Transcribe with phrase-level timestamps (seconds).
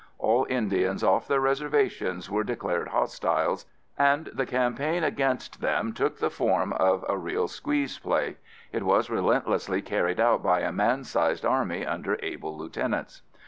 [0.17, 3.67] All Indians off their reservations were declared hostiles
[3.99, 8.37] and the campaign against them took the form of a real squeeze play.
[8.71, 13.21] It was relentlessly carried out by a man sized army under able lieutenants.